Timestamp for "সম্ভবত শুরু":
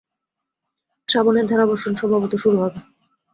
1.95-2.57